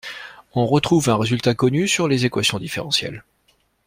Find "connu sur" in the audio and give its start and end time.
1.53-2.07